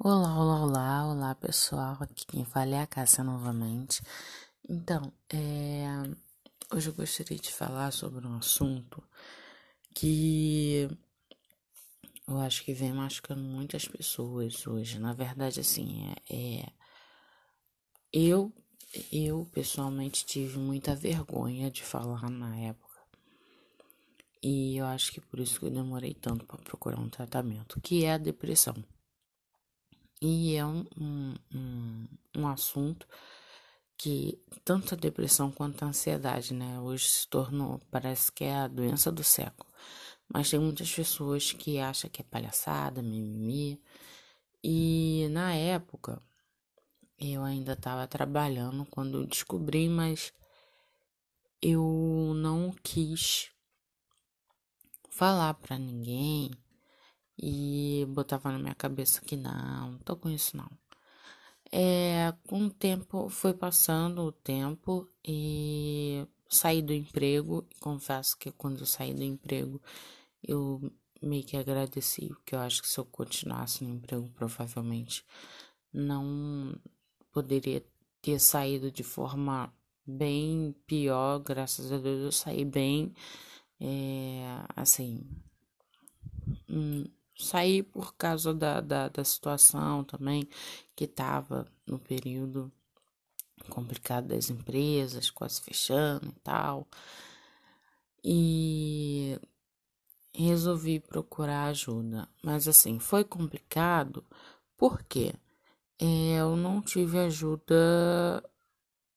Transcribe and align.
Olá, 0.00 0.38
olá, 0.38 0.62
olá, 0.62 1.06
olá 1.10 1.34
pessoal, 1.34 1.96
aqui 2.00 2.24
quem 2.24 2.44
fala 2.44 2.76
é 2.76 2.82
a 2.82 2.86
Cássia 2.86 3.24
novamente. 3.24 4.00
Então, 4.68 5.12
é... 5.28 5.88
hoje 6.72 6.88
eu 6.90 6.94
gostaria 6.94 7.36
de 7.36 7.52
falar 7.52 7.90
sobre 7.90 8.24
um 8.24 8.36
assunto 8.36 9.02
que 9.92 10.88
eu 12.28 12.38
acho 12.38 12.62
que 12.62 12.72
vem 12.72 12.92
machucando 12.92 13.42
muitas 13.42 13.88
pessoas 13.88 14.64
hoje. 14.68 15.00
Na 15.00 15.12
verdade, 15.12 15.58
assim, 15.58 16.14
é, 16.30 16.60
é... 16.60 16.72
eu, 18.12 18.52
eu 19.10 19.50
pessoalmente 19.52 20.24
tive 20.24 20.58
muita 20.58 20.94
vergonha 20.94 21.72
de 21.72 21.82
falar 21.82 22.30
na 22.30 22.56
época. 22.56 23.00
E 24.40 24.76
eu 24.76 24.86
acho 24.86 25.10
que 25.10 25.20
por 25.20 25.40
isso 25.40 25.58
que 25.58 25.66
eu 25.66 25.70
demorei 25.70 26.14
tanto 26.14 26.46
para 26.46 26.58
procurar 26.58 27.00
um 27.00 27.08
tratamento, 27.08 27.80
que 27.80 28.04
é 28.04 28.12
a 28.12 28.18
depressão. 28.18 28.76
E 30.20 30.56
é 30.56 30.66
um, 30.66 30.84
um, 31.00 32.08
um, 32.36 32.48
assunto 32.48 33.06
que 33.96 34.40
tanto 34.64 34.94
a 34.94 34.98
depressão 34.98 35.50
quanto 35.50 35.84
a 35.84 35.88
ansiedade, 35.88 36.52
né, 36.54 36.80
hoje 36.80 37.08
se 37.08 37.28
tornou, 37.28 37.80
parece 37.90 38.32
que 38.32 38.44
é 38.44 38.56
a 38.56 38.68
doença 38.68 39.12
do 39.12 39.22
século. 39.22 39.70
Mas 40.28 40.50
tem 40.50 40.58
muitas 40.58 40.92
pessoas 40.92 41.52
que 41.52 41.78
acham 41.78 42.10
que 42.10 42.20
é 42.20 42.24
palhaçada, 42.24 43.02
mimimi. 43.02 43.80
E 44.62 45.28
na 45.30 45.54
época, 45.54 46.20
eu 47.18 47.44
ainda 47.44 47.72
estava 47.72 48.06
trabalhando 48.06 48.84
quando 48.86 49.26
descobri, 49.26 49.88
mas 49.88 50.32
eu 51.62 52.32
não 52.36 52.72
quis 52.82 53.50
falar 55.10 55.54
para 55.54 55.78
ninguém 55.78 56.50
e 57.38 58.06
botava 58.10 58.50
na 58.52 58.58
minha 58.58 58.74
cabeça 58.74 59.20
que 59.20 59.36
não, 59.36 59.92
não 59.92 59.98
tô 59.98 60.16
com 60.16 60.28
isso 60.28 60.56
não. 60.56 60.68
É, 61.70 62.32
com 62.48 62.66
o 62.66 62.70
tempo, 62.70 63.28
foi 63.28 63.52
passando 63.52 64.22
o 64.22 64.32
tempo 64.32 65.08
e 65.26 66.26
saí 66.48 66.82
do 66.82 66.92
emprego. 66.92 67.66
Confesso 67.80 68.36
que 68.38 68.50
quando 68.50 68.80
eu 68.80 68.86
saí 68.86 69.14
do 69.14 69.22
emprego, 69.22 69.80
eu 70.42 70.80
meio 71.22 71.44
que 71.44 71.56
agradeci, 71.56 72.28
porque 72.28 72.54
eu 72.54 72.60
acho 72.60 72.82
que 72.82 72.88
se 72.88 72.98
eu 72.98 73.04
continuasse 73.04 73.84
no 73.84 73.94
emprego, 73.94 74.28
provavelmente 74.30 75.24
não 75.92 76.74
poderia 77.32 77.84
ter 78.22 78.38
saído 78.40 78.90
de 78.90 79.02
forma 79.02 79.72
bem 80.06 80.74
pior. 80.86 81.40
Graças 81.40 81.92
a 81.92 81.98
Deus 81.98 82.22
eu 82.22 82.32
saí 82.32 82.64
bem, 82.64 83.14
é, 83.80 84.42
assim, 84.76 85.22
hum, 86.68 87.04
Saí 87.38 87.82
por 87.82 88.14
causa 88.16 88.52
da, 88.52 88.80
da, 88.80 89.08
da 89.08 89.24
situação 89.24 90.02
também, 90.02 90.48
que 90.96 91.04
estava 91.04 91.66
no 91.86 91.98
período 91.98 92.72
complicado 93.70 94.28
das 94.28 94.50
empresas, 94.50 95.30
quase 95.30 95.60
fechando 95.60 96.28
e 96.28 96.40
tal. 96.40 96.88
E 98.24 99.38
resolvi 100.34 101.00
procurar 101.00 101.66
ajuda. 101.66 102.28
Mas 102.42 102.66
assim, 102.66 102.98
foi 102.98 103.24
complicado 103.24 104.24
porque 104.76 105.34
é, 105.98 106.40
eu 106.40 106.56
não 106.56 106.80
tive 106.82 107.18
ajuda. 107.18 108.42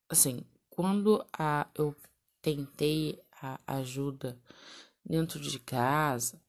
Assim, 0.09 0.43
quando 0.69 1.25
a, 1.33 1.67
eu 1.75 1.95
tentei 2.41 3.19
a 3.41 3.59
ajuda 3.67 4.37
dentro 5.05 5.39
de 5.39 5.59
casa, 5.59 6.39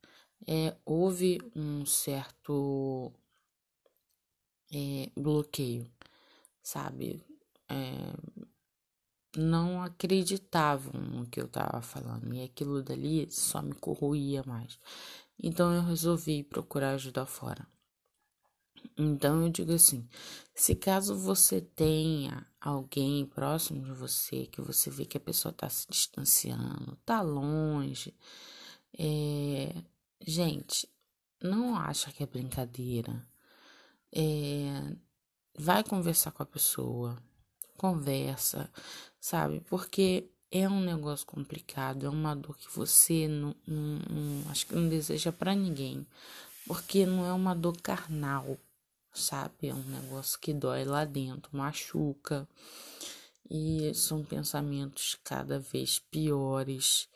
é, 0.47 0.77
houve 0.85 1.39
um 1.55 1.85
certo 1.87 3.13
é, 4.73 5.11
bloqueio, 5.17 5.91
sabe? 6.63 7.21
É, 7.69 8.13
não 9.37 9.83
acreditavam 9.83 11.01
no 11.01 11.27
que 11.27 11.41
eu 11.41 11.49
tava 11.49 11.81
falando 11.81 12.35
e 12.35 12.43
aquilo 12.43 12.83
dali 12.83 13.31
só 13.31 13.63
me 13.63 13.75
corroía 13.75 14.43
mais. 14.47 14.79
Então 15.43 15.73
eu 15.73 15.83
resolvi 15.83 16.43
procurar 16.43 16.91
ajuda 16.95 17.25
fora. 17.27 17.67
Então 18.97 19.43
eu 19.43 19.49
digo 19.49 19.73
assim: 19.73 20.07
se 20.55 20.75
caso 20.75 21.17
você 21.17 21.61
tenha 21.61 22.47
alguém 22.61 23.25
próximo 23.27 23.83
de 23.83 23.93
você, 23.93 24.47
que 24.47 24.61
você 24.61 24.91
vê 24.91 25.07
que 25.07 25.17
a 25.17 25.21
pessoa 25.21 25.53
tá 25.53 25.69
se 25.69 25.87
distanciando, 25.89 26.97
tá 27.05 27.23
longe, 27.23 28.15
é, 28.99 29.75
Gente, 30.25 30.89
não 31.43 31.75
acha 31.77 32.13
que 32.13 32.23
é 32.23 32.27
brincadeira. 32.27 33.27
É, 34.15 34.95
vai 35.59 35.83
conversar 35.83 36.31
com 36.31 36.43
a 36.43 36.47
pessoa, 36.47 37.17
conversa, 37.77 38.71
sabe? 39.21 39.61
Porque 39.63 40.31
é 40.51 40.69
um 40.69 40.81
negócio 40.81 41.27
complicado, 41.27 42.07
é 42.07 42.09
uma 42.09 42.37
dor 42.37 42.57
que 42.57 42.71
você 42.77 43.27
não, 43.27 43.55
não, 43.67 43.99
não 44.11 44.51
acho 44.51 44.67
que 44.67 44.75
não 44.75 44.89
deseja 44.89 45.33
para 45.33 45.55
ninguém, 45.55 46.07
porque 46.67 47.05
não 47.05 47.27
é 47.27 47.33
uma 47.33 47.55
dor 47.55 47.77
carnal, 47.81 48.57
sabe? 49.13 49.69
É 49.69 49.75
um 49.75 49.83
negócio 49.83 50.39
que 50.39 50.53
dói 50.53 50.85
lá 50.85 51.05
dentro, 51.05 51.57
machuca. 51.57 52.49
E 53.51 53.93
são 53.95 54.25
pensamentos 54.25 55.19
cada 55.25 55.59
vez 55.59 55.99
piores 55.99 57.09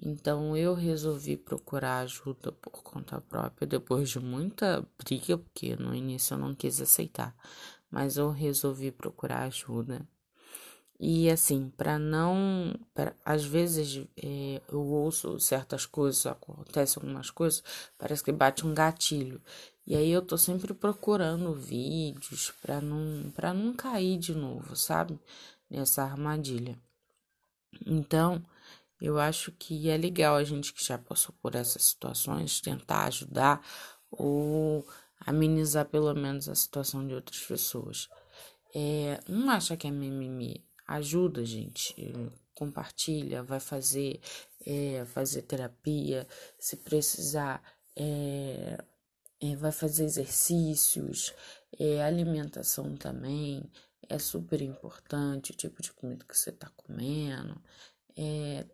então 0.00 0.56
eu 0.56 0.74
resolvi 0.74 1.36
procurar 1.36 1.98
ajuda 2.00 2.52
por 2.52 2.82
conta 2.82 3.20
própria 3.20 3.66
depois 3.66 4.10
de 4.10 4.18
muita 4.20 4.86
briga, 4.98 5.38
porque 5.38 5.76
no 5.76 5.94
início 5.94 6.34
eu 6.34 6.38
não 6.38 6.54
quis 6.54 6.80
aceitar, 6.80 7.34
mas 7.90 8.16
eu 8.16 8.30
resolvi 8.30 8.90
procurar 8.90 9.44
ajuda. 9.44 10.06
E 10.98 11.28
assim, 11.28 11.70
para 11.76 11.98
não. 11.98 12.74
Pra, 12.94 13.14
às 13.24 13.44
vezes 13.44 14.06
é, 14.16 14.62
eu 14.68 14.80
ouço 14.80 15.38
certas 15.40 15.86
coisas, 15.86 16.24
acontecem 16.26 17.02
algumas 17.02 17.30
coisas, 17.30 17.62
parece 17.98 18.22
que 18.22 18.32
bate 18.32 18.66
um 18.66 18.74
gatilho. 18.74 19.40
E 19.86 19.94
aí 19.94 20.10
eu 20.10 20.22
tô 20.22 20.38
sempre 20.38 20.72
procurando 20.72 21.52
vídeos 21.52 22.52
para 22.62 22.80
não, 22.80 23.30
pra 23.32 23.52
não 23.52 23.74
cair 23.74 24.18
de 24.18 24.34
novo, 24.34 24.74
sabe? 24.76 25.18
Nessa 25.68 26.04
armadilha. 26.04 26.78
Então, 27.86 28.42
eu 29.04 29.18
acho 29.18 29.52
que 29.52 29.90
é 29.90 29.98
legal 29.98 30.34
a 30.34 30.44
gente 30.44 30.72
que 30.72 30.82
já 30.82 30.96
passou 30.96 31.34
por 31.42 31.54
essas 31.54 31.82
situações 31.84 32.62
tentar 32.62 33.04
ajudar 33.04 33.62
ou 34.10 34.86
amenizar 35.20 35.84
pelo 35.84 36.14
menos 36.14 36.48
a 36.48 36.54
situação 36.54 37.06
de 37.06 37.14
outras 37.14 37.38
pessoas. 37.42 38.08
É, 38.74 39.20
não 39.28 39.50
acha 39.50 39.76
que 39.76 39.86
é 39.86 39.90
mimimi. 39.90 40.64
Ajuda, 40.86 41.44
gente. 41.44 41.94
Compartilha, 42.54 43.42
vai 43.42 43.60
fazer, 43.60 44.22
é, 44.64 45.04
fazer 45.04 45.42
terapia, 45.42 46.26
se 46.58 46.78
precisar, 46.78 47.62
é, 47.94 48.78
é, 49.38 49.56
vai 49.56 49.70
fazer 49.70 50.04
exercícios, 50.04 51.34
é, 51.78 52.02
alimentação 52.02 52.96
também. 52.96 53.70
É 54.08 54.18
super 54.18 54.62
importante 54.62 55.52
o 55.52 55.56
tipo 55.56 55.82
de 55.82 55.92
comida 55.92 56.24
que 56.24 56.36
você 56.36 56.48
está 56.48 56.70
comendo. 56.70 57.60
É, 58.16 58.64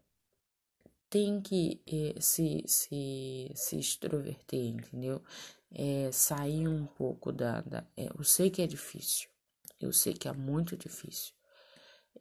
tem 1.10 1.40
que 1.40 1.82
é, 1.86 2.20
se, 2.20 2.64
se, 2.66 3.50
se 3.54 3.78
extroverter, 3.78 4.64
entendeu? 4.64 5.22
É, 5.72 6.10
sair 6.12 6.68
um 6.68 6.86
pouco 6.86 7.32
da. 7.32 7.60
da 7.62 7.84
é, 7.96 8.08
eu 8.16 8.24
sei 8.24 8.50
que 8.50 8.62
é 8.62 8.66
difícil, 8.66 9.28
eu 9.80 9.92
sei 9.92 10.14
que 10.14 10.28
é 10.28 10.32
muito 10.32 10.76
difícil, 10.76 11.34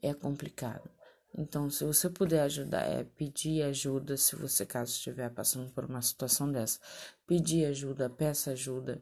é 0.01 0.13
complicado. 0.13 0.89
Então, 1.37 1.69
se 1.69 1.85
você 1.85 2.09
puder 2.09 2.41
ajudar, 2.41 2.81
é 2.83 3.03
pedir 3.03 3.61
ajuda, 3.63 4.17
se 4.17 4.35
você 4.35 4.65
caso 4.65 4.91
estiver 4.93 5.29
passando 5.29 5.71
por 5.71 5.85
uma 5.85 6.01
situação 6.01 6.51
dessa, 6.51 6.79
pedir 7.27 7.65
ajuda, 7.65 8.09
peça 8.09 8.51
ajuda. 8.51 9.01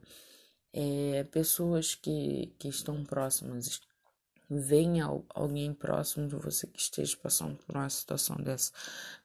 É, 0.72 1.24
pessoas 1.24 1.94
que, 1.94 2.54
que 2.58 2.68
estão 2.68 3.02
próximas, 3.04 3.80
venha 4.50 5.06
alguém 5.30 5.74
próximo 5.74 6.26
de 6.28 6.36
você 6.36 6.66
que 6.66 6.80
esteja 6.80 7.16
passando 7.16 7.56
por 7.58 7.76
uma 7.76 7.88
situação 7.90 8.36
dessa. 8.36 8.72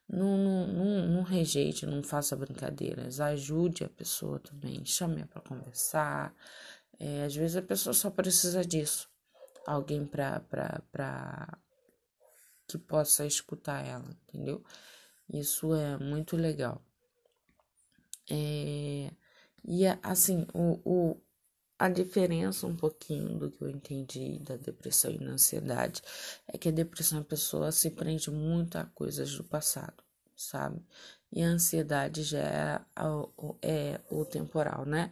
Não, 0.07 0.37
não, 0.37 0.67
não, 0.67 1.07
não 1.07 1.23
rejeite, 1.23 1.85
não 1.85 2.03
faça 2.03 2.35
brincadeiras. 2.35 3.19
Ajude 3.19 3.83
a 3.83 3.89
pessoa 3.89 4.39
também. 4.39 4.85
Chame-a 4.85 5.25
para 5.25 5.41
conversar. 5.41 6.33
É, 6.99 7.23
às 7.25 7.35
vezes 7.35 7.55
a 7.55 7.61
pessoa 7.61 7.93
só 7.93 8.09
precisa 8.09 8.63
disso. 8.63 9.09
Alguém 9.65 10.05
para 10.05 10.41
pra, 10.41 11.57
que 12.67 12.77
possa 12.77 13.25
escutar 13.25 13.85
ela, 13.85 14.17
entendeu? 14.27 14.63
Isso 15.29 15.73
é 15.73 15.97
muito 15.97 16.35
legal. 16.35 16.81
É, 18.29 19.11
e 19.65 19.85
assim, 20.01 20.45
o, 20.53 20.79
o, 20.83 21.21
a 21.79 21.89
diferença 21.89 22.67
um 22.67 22.75
pouquinho 22.75 23.37
do 23.37 23.51
que 23.51 23.61
eu 23.63 23.69
entendi 23.69 24.39
da 24.39 24.55
depressão 24.57 25.11
e 25.11 25.17
da 25.19 25.31
ansiedade 25.31 26.01
é 26.47 26.57
que 26.57 26.69
a 26.69 26.71
depressão 26.71 27.19
a 27.19 27.23
pessoa 27.23 27.71
se 27.71 27.89
prende 27.91 28.29
muito 28.31 28.77
a 28.77 28.85
coisas 28.85 29.35
do 29.35 29.43
passado, 29.43 30.03
sabe? 30.35 30.81
E 31.31 31.41
a 31.43 31.47
ansiedade 31.47 32.23
já 32.23 32.39
é, 32.39 33.03
o, 33.05 33.57
é 33.61 33.99
o 34.09 34.23
temporal, 34.25 34.85
né? 34.85 35.11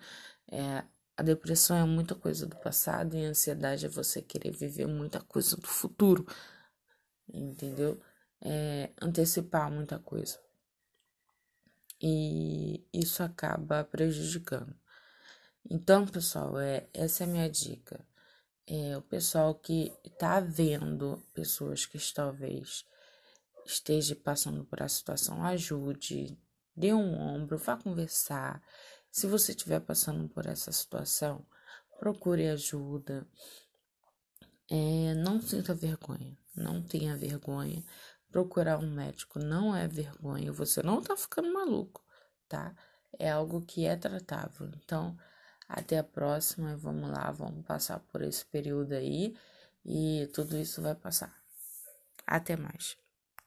É, 0.51 0.83
A 1.17 1.23
depressão 1.23 1.77
é 1.77 1.85
muita 1.85 2.15
coisa 2.15 2.45
do 2.47 2.55
passado 2.57 3.15
e 3.17 3.25
a 3.25 3.29
ansiedade 3.29 3.85
é 3.85 3.89
você 3.89 4.21
querer 4.21 4.51
viver 4.51 4.87
muita 4.87 5.19
coisa 5.21 5.55
do 5.57 5.67
futuro, 5.67 6.25
entendeu? 7.33 7.99
É 8.41 8.91
antecipar 9.01 9.71
muita 9.71 9.97
coisa. 9.99 10.39
E 12.01 12.85
isso 12.91 13.23
acaba 13.23 13.81
prejudicando. 13.85 14.75
Então, 15.69 16.07
pessoal, 16.07 16.59
é, 16.59 16.87
essa 16.93 17.23
é 17.23 17.27
a 17.27 17.29
minha 17.29 17.49
dica. 17.49 18.05
É, 18.67 18.97
o 18.97 19.01
pessoal 19.01 19.53
que 19.55 19.91
está 20.03 20.39
vendo 20.39 21.23
pessoas 21.33 21.85
que 21.85 21.97
talvez 22.13 22.85
esteja 23.65 24.15
passando 24.15 24.63
por 24.65 24.81
a 24.81 24.87
situação, 24.87 25.43
ajude, 25.43 26.37
dê 26.75 26.93
um 26.93 27.19
ombro, 27.19 27.57
vá 27.57 27.77
conversar. 27.77 28.61
Se 29.11 29.27
você 29.27 29.51
estiver 29.51 29.79
passando 29.81 30.27
por 30.29 30.45
essa 30.45 30.71
situação, 30.71 31.45
procure 31.99 32.47
ajuda. 32.49 33.27
É, 34.69 35.13
não 35.15 35.41
sinta 35.41 35.73
vergonha, 35.73 36.37
não 36.55 36.81
tenha 36.81 37.15
vergonha. 37.15 37.83
Procurar 38.31 38.79
um 38.79 38.89
médico 38.89 39.37
não 39.37 39.75
é 39.75 39.87
vergonha, 39.87 40.51
você 40.51 40.81
não 40.81 41.01
tá 41.01 41.17
ficando 41.17 41.51
maluco, 41.51 42.01
tá? 42.47 42.73
É 43.19 43.29
algo 43.29 43.61
que 43.61 43.85
é 43.85 43.97
tratável. 43.97 44.71
Então, 44.77 45.17
até 45.73 45.97
a 45.99 46.03
próxima, 46.03 46.75
vamos 46.75 47.09
lá, 47.09 47.31
vamos 47.31 47.65
passar 47.65 47.99
por 47.99 48.21
esse 48.21 48.45
período 48.45 48.93
aí 48.93 49.35
e 49.85 50.29
tudo 50.33 50.57
isso 50.57 50.81
vai 50.81 50.95
passar. 50.95 51.33
Até 52.27 52.55
mais. 52.55 53.00